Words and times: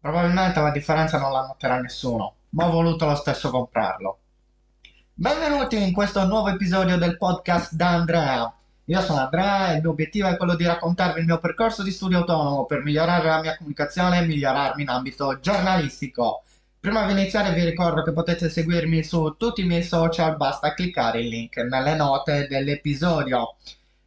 Probabilmente 0.00 0.58
la 0.60 0.70
differenza 0.70 1.18
non 1.18 1.30
la 1.30 1.42
noterà 1.42 1.78
nessuno, 1.78 2.36
ma 2.50 2.66
ho 2.66 2.70
voluto 2.70 3.04
lo 3.04 3.14
stesso 3.14 3.50
comprarlo. 3.50 4.18
Benvenuti 5.12 5.76
in 5.76 5.92
questo 5.92 6.24
nuovo 6.24 6.48
episodio 6.48 6.96
del 6.96 7.18
podcast 7.18 7.74
da 7.74 7.88
Andrea. 7.88 8.50
Io 8.86 9.00
sono 9.02 9.20
Andrea 9.20 9.70
e 9.70 9.74
il 9.74 9.80
mio 9.82 9.90
obiettivo 9.90 10.28
è 10.28 10.38
quello 10.38 10.56
di 10.56 10.64
raccontarvi 10.64 11.20
il 11.20 11.26
mio 11.26 11.38
percorso 11.38 11.82
di 11.82 11.90
studio 11.90 12.16
autonomo 12.16 12.64
per 12.64 12.82
migliorare 12.82 13.28
la 13.28 13.40
mia 13.42 13.56
comunicazione 13.58 14.20
e 14.20 14.26
migliorarmi 14.26 14.80
in 14.80 14.88
ambito 14.88 15.38
giornalistico. 15.38 16.44
Prima 16.80 17.04
di 17.04 17.12
iniziare 17.12 17.52
vi 17.52 17.62
ricordo 17.66 18.02
che 18.02 18.14
potete 18.14 18.48
seguirmi 18.48 19.04
su 19.04 19.34
tutti 19.36 19.60
i 19.60 19.66
miei 19.66 19.82
social, 19.82 20.34
basta 20.38 20.72
cliccare 20.72 21.20
il 21.20 21.28
link 21.28 21.58
nelle 21.58 21.94
note 21.94 22.46
dell'episodio. 22.48 23.56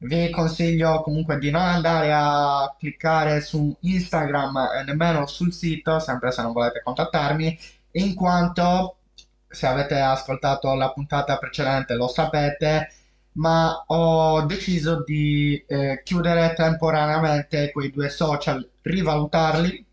Vi 0.00 0.30
consiglio 0.30 1.02
comunque 1.02 1.38
di 1.38 1.50
non 1.50 1.62
andare 1.62 2.12
a 2.12 2.74
cliccare 2.78 3.40
su 3.40 3.76
Instagram 3.80 4.68
e 4.78 4.84
nemmeno 4.84 5.26
sul 5.26 5.52
sito, 5.52 5.98
sempre 5.98 6.30
se 6.30 6.42
non 6.42 6.52
volete 6.52 6.82
contattarmi, 6.84 7.58
in 7.92 8.14
quanto 8.14 8.98
se 9.48 9.66
avete 9.66 9.98
ascoltato 9.98 10.72
la 10.74 10.92
puntata 10.92 11.36
precedente 11.38 11.94
lo 11.94 12.06
sapete, 12.06 12.92
ma 13.32 13.82
ho 13.86 14.42
deciso 14.42 15.02
di 15.04 15.62
eh, 15.66 16.00
chiudere 16.04 16.54
temporaneamente 16.54 17.72
quei 17.72 17.90
due 17.90 18.08
social, 18.08 18.68
rivalutarli 18.82 19.84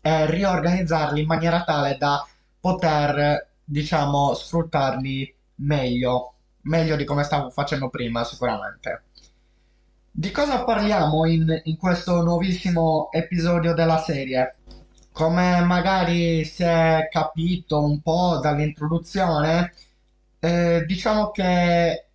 e 0.00 0.26
riorganizzarli 0.26 1.20
in 1.20 1.26
maniera 1.26 1.62
tale 1.64 1.96
da 1.98 2.26
poter, 2.60 3.48
diciamo, 3.64 4.34
sfruttarli 4.34 5.34
meglio 5.56 6.33
meglio 6.64 6.96
di 6.96 7.04
come 7.04 7.24
stavo 7.24 7.50
facendo 7.50 7.88
prima, 7.88 8.24
sicuramente. 8.24 9.04
Di 10.10 10.30
cosa 10.30 10.64
parliamo 10.64 11.26
in, 11.26 11.60
in 11.64 11.76
questo 11.76 12.22
nuovissimo 12.22 13.08
episodio 13.10 13.74
della 13.74 13.98
serie? 13.98 14.56
Come 15.12 15.60
magari 15.62 16.44
si 16.44 16.62
è 16.62 17.08
capito 17.10 17.82
un 17.82 18.00
po' 18.00 18.38
dall'introduzione, 18.40 19.72
eh, 20.38 20.84
diciamo 20.86 21.30
che 21.30 22.06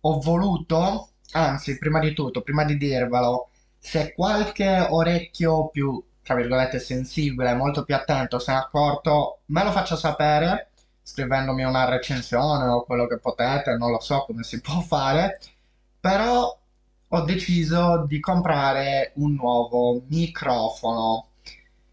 ho 0.00 0.20
voluto, 0.20 1.10
anzi, 1.32 1.78
prima 1.78 2.00
di 2.00 2.12
tutto, 2.12 2.42
prima 2.42 2.64
di 2.64 2.76
dirvelo, 2.76 3.50
se 3.78 4.12
qualche 4.14 4.86
orecchio 4.88 5.68
più, 5.68 6.02
tra 6.22 6.34
virgolette, 6.34 6.78
sensibile, 6.78 7.54
molto 7.54 7.84
più 7.84 7.94
attento 7.94 8.38
se 8.38 8.52
ne 8.52 8.58
è 8.58 8.60
accorto, 8.60 9.40
me 9.46 9.64
lo 9.64 9.70
faccia 9.72 9.96
sapere 9.96 10.70
scrivendomi 11.04 11.62
una 11.64 11.84
recensione 11.88 12.64
o 12.66 12.84
quello 12.84 13.06
che 13.06 13.18
potete, 13.18 13.76
non 13.76 13.90
lo 13.90 14.00
so 14.00 14.24
come 14.26 14.42
si 14.42 14.60
può 14.62 14.80
fare, 14.80 15.38
però 16.00 16.58
ho 17.08 17.20
deciso 17.20 18.06
di 18.08 18.18
comprare 18.18 19.12
un 19.16 19.34
nuovo 19.34 20.02
microfono. 20.08 21.28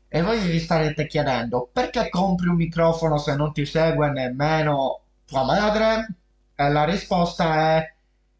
E 0.07 0.21
voi 0.21 0.39
vi 0.39 0.59
starete 0.59 1.07
chiedendo 1.07 1.69
perché 1.71 2.09
compri 2.09 2.47
un 2.47 2.55
microfono 2.55 3.17
se 3.17 3.35
non 3.35 3.53
ti 3.53 3.65
segue 3.65 4.09
nemmeno 4.09 5.01
tua 5.25 5.43
madre? 5.45 6.15
E 6.55 6.69
la 6.69 6.83
risposta 6.83 7.77
è 7.77 7.93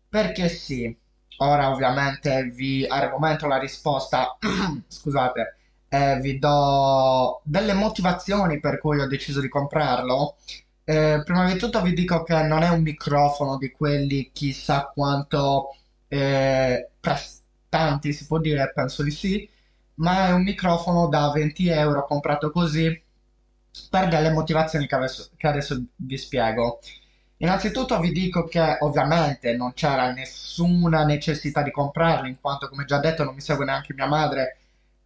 perché 0.10 0.50
sì. 0.50 0.96
Ora 1.38 1.70
ovviamente 1.72 2.44
vi 2.54 2.86
argomento 2.88 3.48
la 3.48 3.58
risposta, 3.58 4.38
scusate, 4.88 5.56
e 5.94 6.20
vi 6.22 6.40
do 6.40 7.42
delle 7.44 7.74
motivazioni 7.74 8.60
per 8.62 8.80
cui 8.80 9.00
ho 9.00 9.08
deciso 9.08 9.42
di 9.42 9.50
comprarlo 9.50 10.38
eh, 10.84 11.22
prima 11.24 11.52
di 11.52 11.58
tutto 11.60 11.82
vi 11.82 11.94
dico 11.94 12.24
che 12.24 12.42
non 12.44 12.64
è 12.64 12.70
un 12.70 12.82
microfono 12.82 13.58
di 13.58 13.72
quelli 13.72 14.32
chissà 14.34 14.92
quanto 14.94 15.76
eh, 16.08 16.90
prestanti, 17.00 18.12
si 18.14 18.26
può 18.26 18.40
dire, 18.40 18.72
penso 18.74 19.04
di 19.04 19.12
sì, 19.12 19.48
ma 19.96 20.28
è 20.28 20.32
un 20.34 20.44
microfono 20.44 21.08
da 21.08 21.32
20 21.32 21.68
euro 21.70 22.06
comprato 22.06 22.52
così 22.52 23.02
per 23.90 24.08
delle 24.10 24.32
motivazioni 24.32 24.88
che 24.88 24.96
adesso, 24.96 25.30
che 25.38 25.48
adesso 25.48 25.82
vi 25.96 26.18
spiego. 26.18 26.80
Innanzitutto 27.38 28.00
vi 28.00 28.12
dico 28.12 28.44
che 28.46 28.78
ovviamente 28.82 29.56
non 29.56 29.74
c'era 29.74 30.12
nessuna 30.12 31.04
necessità 31.06 31.62
di 31.64 31.72
comprarli, 31.72 32.30
in 32.30 32.40
quanto 32.40 32.70
come 32.70 32.86
già 32.86 33.00
detto 33.00 33.24
non 33.24 33.34
mi 33.34 33.42
segue 33.42 33.66
neanche 33.66 33.94
mia 33.94 34.08
madre, 34.08 34.58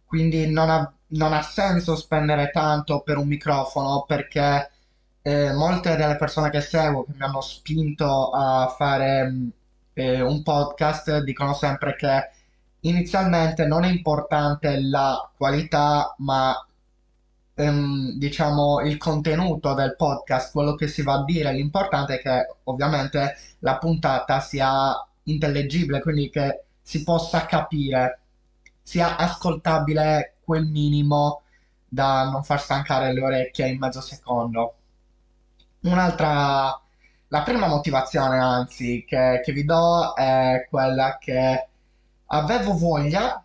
quindi 0.06 0.50
non 0.50 0.70
ha, 0.70 0.92
non 1.08 1.32
ha 1.32 1.42
senso 1.42 1.96
spendere 1.96 2.50
tanto 2.50 3.00
per 3.00 3.16
un 3.18 3.26
microfono 3.26 4.04
perché 4.06 4.70
eh, 5.22 5.52
molte 5.52 5.96
delle 5.96 6.16
persone 6.16 6.50
che 6.50 6.60
seguo 6.60 7.04
che 7.04 7.12
mi 7.16 7.22
hanno 7.22 7.40
spinto 7.40 8.30
a 8.30 8.68
fare 8.76 9.32
eh, 9.92 10.20
un 10.20 10.42
podcast 10.42 11.22
dicono 11.22 11.54
sempre 11.54 11.96
che 11.96 12.30
inizialmente 12.80 13.66
non 13.66 13.84
è 13.84 13.88
importante 13.88 14.80
la 14.80 15.30
qualità, 15.36 16.14
ma 16.18 16.54
ehm, 17.54 18.12
diciamo 18.18 18.80
il 18.80 18.96
contenuto 18.98 19.74
del 19.74 19.96
podcast, 19.96 20.52
quello 20.52 20.74
che 20.74 20.88
si 20.88 21.02
va 21.02 21.14
a 21.14 21.24
dire. 21.24 21.52
L'importante 21.52 22.20
è 22.20 22.22
che 22.22 22.54
ovviamente 22.64 23.36
la 23.60 23.78
puntata 23.78 24.40
sia 24.40 24.94
intellegibile, 25.24 26.00
quindi 26.00 26.30
che 26.30 26.64
si 26.80 27.02
possa 27.02 27.46
capire, 27.46 28.20
sia 28.86 29.16
ascoltabile 29.16 30.36
quel 30.44 30.64
minimo 30.64 31.42
da 31.88 32.30
non 32.30 32.44
far 32.44 32.60
stancare 32.60 33.12
le 33.12 33.20
orecchie 33.20 33.66
in 33.66 33.78
mezzo 33.78 34.00
secondo. 34.00 34.76
Un'altra, 35.80 36.80
la 37.26 37.42
prima 37.42 37.66
motivazione, 37.66 38.38
anzi, 38.38 39.04
che, 39.04 39.40
che 39.44 39.52
vi 39.52 39.64
do 39.64 40.14
è 40.14 40.68
quella 40.70 41.18
che 41.18 41.66
avevo 42.26 42.74
voglia 42.78 43.44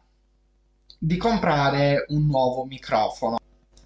di 1.00 1.18
comprare 1.18 2.06
un 2.10 2.28
nuovo 2.28 2.66
microfono. 2.66 3.40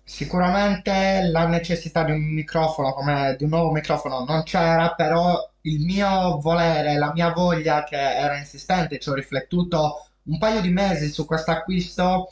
Sicuramente 0.03 1.29
la 1.31 1.47
necessità 1.47 2.03
di 2.03 2.11
un 2.11 2.33
microfono 2.33 2.93
come 2.93 3.35
di 3.37 3.45
un 3.45 3.51
nuovo 3.51 3.71
microfono 3.71 4.25
non 4.25 4.43
c'era, 4.43 4.93
però 4.93 5.51
il 5.61 5.85
mio 5.85 6.37
volere, 6.41 6.97
la 6.97 7.13
mia 7.13 7.31
voglia 7.31 7.85
che 7.85 7.95
era 7.95 8.37
insistente, 8.37 8.99
ci 8.99 9.09
ho 9.09 9.13
riflettuto 9.13 10.07
un 10.25 10.37
paio 10.37 10.61
di 10.61 10.69
mesi 10.69 11.09
su 11.09 11.25
questo 11.25 11.51
acquisto. 11.51 12.31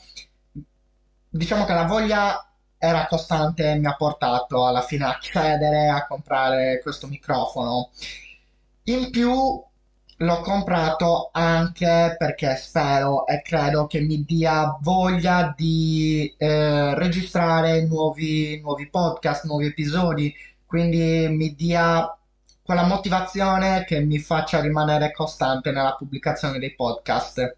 Diciamo 1.28 1.64
che 1.64 1.72
la 1.72 1.84
voglia 1.84 2.48
era 2.78 3.06
costante 3.06 3.70
e 3.70 3.78
mi 3.78 3.86
ha 3.86 3.96
portato 3.96 4.66
alla 4.66 4.82
fine 4.82 5.04
a 5.04 5.18
cedere 5.20 5.88
a 5.88 6.06
comprare 6.06 6.80
questo 6.82 7.06
microfono. 7.06 7.90
In 8.84 9.10
più 9.10 9.62
l'ho 10.18 10.40
comprato 10.42 11.30
anche 11.32 12.14
perché 12.18 12.54
spero 12.56 13.26
e 13.26 13.42
credo 13.42 13.86
che 13.86 14.00
mi 14.00 14.24
dia 14.24 14.76
voglia 14.80 15.52
di 15.56 16.32
eh, 16.36 16.94
registrare 16.94 17.84
nuovi, 17.86 18.60
nuovi 18.60 18.88
podcast, 18.88 19.44
nuovi 19.44 19.66
episodi, 19.66 20.32
quindi 20.66 21.26
mi 21.30 21.54
dia 21.54 22.16
quella 22.62 22.84
motivazione 22.84 23.84
che 23.84 24.00
mi 24.00 24.18
faccia 24.18 24.60
rimanere 24.60 25.12
costante 25.12 25.70
nella 25.70 25.96
pubblicazione 25.96 26.58
dei 26.58 26.74
podcast. 26.74 27.56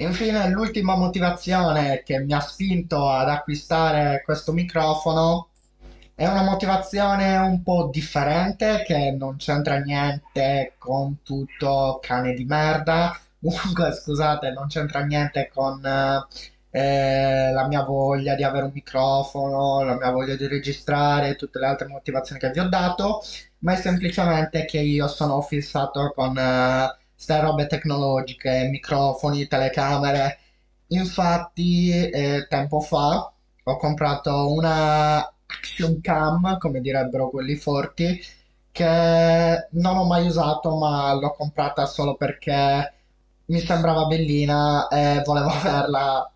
Infine, 0.00 0.48
l'ultima 0.50 0.94
motivazione 0.96 2.02
che 2.04 2.20
mi 2.20 2.32
ha 2.32 2.38
spinto 2.40 3.08
ad 3.10 3.28
acquistare 3.28 4.22
questo 4.24 4.52
microfono 4.52 5.48
è 6.14 6.26
una 6.26 6.42
motivazione 6.42 7.36
un 7.36 7.62
po' 7.64 7.88
differente 7.92 8.84
che 8.86 9.10
non 9.18 9.36
c'entra 9.36 9.78
niente 9.78 10.74
con 10.78 11.22
tutto 11.22 11.98
cane 12.00 12.34
di 12.34 12.44
merda. 12.44 13.18
Comunque, 13.40 13.92
scusate, 13.92 14.52
non 14.52 14.68
c'entra 14.68 15.00
niente 15.00 15.50
con 15.52 15.84
eh, 16.70 17.52
la 17.52 17.66
mia 17.66 17.82
voglia 17.82 18.34
di 18.36 18.44
avere 18.44 18.66
un 18.66 18.72
microfono, 18.72 19.82
la 19.84 19.96
mia 19.96 20.10
voglia 20.10 20.36
di 20.36 20.46
registrare, 20.46 21.34
tutte 21.36 21.58
le 21.58 21.66
altre 21.66 21.88
motivazioni 21.88 22.40
che 22.40 22.50
vi 22.50 22.60
ho 22.60 22.68
dato, 22.68 23.20
ma 23.60 23.72
è 23.72 23.76
semplicemente 23.76 24.64
che 24.64 24.78
io 24.78 25.08
sono 25.08 25.40
fissato 25.42 26.12
con 26.14 26.36
eh, 26.38 26.97
ste 27.18 27.40
robe 27.40 27.66
tecnologiche, 27.66 28.68
microfoni, 28.70 29.46
telecamere. 29.46 30.38
Infatti, 30.88 31.90
eh, 31.90 32.46
tempo 32.48 32.80
fa 32.80 33.32
ho 33.64 33.76
comprato 33.76 34.52
una 34.52 35.18
action 35.46 36.00
cam, 36.00 36.58
come 36.58 36.80
direbbero 36.80 37.28
quelli 37.30 37.56
forti, 37.56 38.18
che 38.70 39.68
non 39.72 39.96
ho 39.96 40.04
mai 40.04 40.26
usato, 40.26 40.76
ma 40.76 41.12
l'ho 41.14 41.34
comprata 41.34 41.84
solo 41.86 42.14
perché 42.16 42.92
mi 43.46 43.60
sembrava 43.60 44.06
bellina 44.06 44.88
e 44.88 45.22
volevo 45.24 45.48
averla 45.50 46.30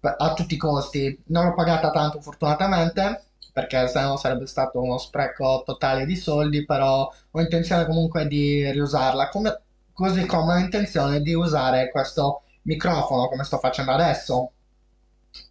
a 0.00 0.32
tutti 0.34 0.54
i 0.54 0.56
costi. 0.56 1.22
Non 1.26 1.46
l'ho 1.46 1.54
pagata 1.54 1.90
tanto, 1.90 2.20
fortunatamente, 2.20 3.24
perché 3.52 3.88
se 3.88 4.00
no 4.00 4.16
sarebbe 4.16 4.46
stato 4.46 4.80
uno 4.80 4.98
spreco 4.98 5.62
totale 5.64 6.06
di 6.06 6.16
soldi, 6.16 6.64
però 6.64 7.10
ho 7.30 7.40
intenzione 7.40 7.84
comunque 7.86 8.26
di 8.26 8.70
riusarla. 8.70 9.28
Come 9.28 9.60
così 9.98 10.24
come 10.26 10.54
ho 10.54 10.58
intenzione 10.58 11.20
di 11.22 11.34
usare 11.34 11.90
questo 11.90 12.42
microfono 12.62 13.28
come 13.28 13.42
sto 13.42 13.58
facendo 13.58 13.90
adesso. 13.90 14.52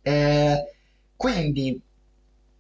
E 0.01 0.75
quindi, 1.15 1.79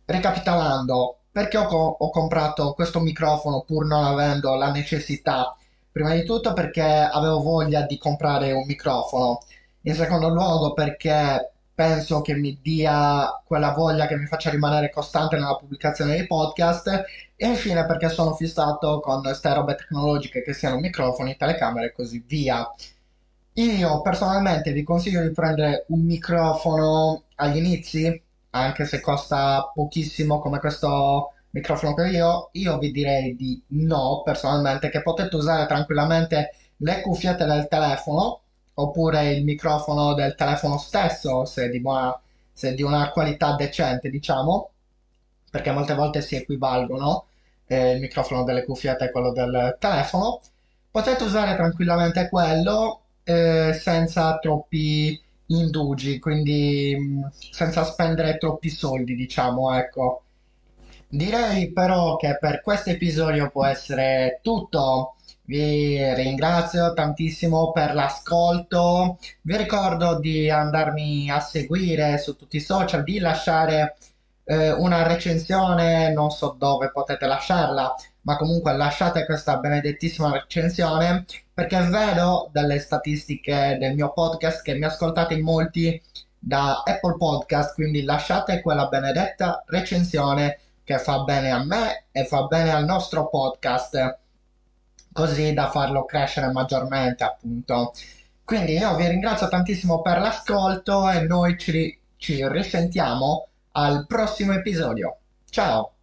ricapitolando, 0.05 1.17
perché 1.31 1.57
ho, 1.57 1.65
co- 1.67 1.95
ho 1.99 2.09
comprato 2.09 2.73
questo 2.73 2.99
microfono 2.99 3.61
pur 3.61 3.85
non 3.85 4.03
avendo 4.03 4.55
la 4.55 4.69
necessità? 4.71 5.55
Prima 5.91 6.13
di 6.13 6.23
tutto 6.25 6.53
perché 6.53 6.83
avevo 6.83 7.39
voglia 7.41 7.83
di 7.83 7.97
comprare 7.97 8.51
un 8.51 8.65
microfono, 8.65 9.39
in 9.81 9.95
secondo 9.95 10.27
luogo 10.29 10.73
perché 10.73 11.51
penso 11.77 12.21
che 12.21 12.33
mi 12.33 12.57
dia 12.59 13.39
quella 13.45 13.71
voglia 13.71 14.07
che 14.07 14.17
mi 14.17 14.25
faccia 14.25 14.49
rimanere 14.49 14.89
costante 14.89 15.35
nella 15.35 15.57
pubblicazione 15.57 16.15
dei 16.15 16.25
podcast 16.25 16.87
e 17.35 17.45
infine 17.47 17.85
perché 17.85 18.09
sono 18.09 18.33
fissato 18.33 18.99
con 18.99 19.21
queste 19.21 19.53
robe 19.53 19.75
tecnologiche 19.75 20.41
che 20.41 20.53
siano 20.53 20.79
microfoni, 20.79 21.37
telecamere 21.37 21.87
e 21.87 21.91
così 21.91 22.23
via. 22.25 22.67
Io 23.53 24.01
personalmente 24.01 24.71
vi 24.71 24.81
consiglio 24.81 25.21
di 25.21 25.29
prendere 25.31 25.85
un 25.89 26.03
microfono 26.03 27.25
agli 27.35 27.57
inizi, 27.57 28.23
anche 28.51 28.85
se 28.85 28.99
costa 28.99 29.69
pochissimo 29.71 30.39
come 30.39 30.57
questo 30.57 31.33
microfono 31.51 31.93
che 31.93 32.07
io, 32.07 32.49
io 32.53 32.79
vi 32.79 32.91
direi 32.91 33.35
di 33.35 33.61
no, 33.67 34.23
personalmente, 34.23 34.89
che 34.89 35.03
potete 35.03 35.35
usare 35.35 35.67
tranquillamente 35.67 36.53
le 36.77 37.01
cuffiette 37.01 37.45
del 37.45 37.67
telefono 37.67 38.41
oppure 38.79 39.31
il 39.33 39.43
microfono 39.43 40.13
del 40.13 40.35
telefono 40.35 40.77
stesso, 40.77 41.45
se 41.45 41.69
di, 41.69 41.79
buona, 41.79 42.19
se 42.53 42.73
di 42.75 42.83
una 42.83 43.11
qualità 43.11 43.55
decente, 43.55 44.09
diciamo, 44.09 44.69
perché 45.49 45.71
molte 45.71 45.95
volte 45.95 46.21
si 46.21 46.35
equivalgono 46.35 47.25
eh, 47.67 47.93
il 47.93 47.99
microfono 48.01 48.43
delle 48.43 48.63
cuffiette 48.65 49.05
e 49.05 49.11
quello 49.11 49.31
del 49.31 49.77
telefono. 49.79 50.41
Potete 50.91 51.23
usare 51.23 51.55
tranquillamente 51.55 52.29
quello 52.29 53.01
eh, 53.23 53.73
senza 53.73 54.37
troppi 54.39 55.19
indugi, 55.47 56.19
quindi 56.19 56.95
mh, 56.95 57.31
senza 57.51 57.83
spendere 57.83 58.37
troppi 58.37 58.69
soldi, 58.69 59.15
diciamo, 59.15 59.73
ecco. 59.75 60.21
Direi 61.09 61.71
però 61.71 62.15
che 62.17 62.37
per 62.37 62.61
questo 62.61 62.89
episodio 62.91 63.49
può 63.49 63.65
essere 63.65 64.39
tutto. 64.43 65.15
Vi 65.47 66.13
ringrazio 66.13 66.91
tantissimo 66.93 67.71
per 67.71 67.93
l'ascolto. 67.93 69.17
Vi 69.43 69.55
ricordo 69.55 70.19
di 70.19 70.49
andarmi 70.49 71.31
a 71.31 71.39
seguire 71.39 72.17
su 72.17 72.35
tutti 72.35 72.57
i 72.57 72.59
social, 72.59 73.03
di 73.05 73.19
lasciare 73.19 73.95
eh, 74.43 74.71
una 74.73 75.03
recensione, 75.03 76.11
non 76.11 76.31
so 76.31 76.53
dove 76.59 76.91
potete 76.91 77.27
lasciarla, 77.27 77.95
ma 78.23 78.35
comunque 78.35 78.75
lasciate 78.75 79.23
questa 79.25 79.57
benedettissima 79.59 80.33
recensione 80.33 81.25
perché 81.53 81.79
vedo 81.79 82.49
dalle 82.51 82.79
statistiche 82.79 83.77
del 83.79 83.95
mio 83.95 84.11
podcast 84.11 84.61
che 84.61 84.73
mi 84.73 84.83
ascoltate 84.83 85.35
in 85.35 85.43
molti 85.43 86.01
da 86.37 86.83
Apple 86.85 87.15
Podcast, 87.15 87.73
quindi 87.73 88.03
lasciate 88.03 88.59
quella 88.59 88.87
benedetta 88.87 89.63
recensione 89.67 90.59
che 90.83 90.99
fa 90.99 91.23
bene 91.23 91.51
a 91.51 91.63
me 91.63 92.07
e 92.11 92.25
fa 92.25 92.43
bene 92.47 92.71
al 92.73 92.83
nostro 92.83 93.29
podcast 93.29 94.25
così 95.17 95.51
da 95.51 95.71
farlo 95.71 96.05
crescere 96.05 96.51
maggiormente 96.51 97.23
appunto. 97.23 97.91
Quindi 98.43 98.73
io 98.73 98.95
vi 98.95 99.07
ringrazio 99.07 99.47
tantissimo 99.47 100.03
per 100.03 100.19
l'ascolto 100.19 101.09
e 101.09 101.21
noi 101.21 101.57
ci, 101.57 101.99
ci 102.17 102.47
risentiamo 102.47 103.47
al 103.71 104.05
prossimo 104.05 104.53
episodio. 104.53 105.17
Ciao! 105.49 105.96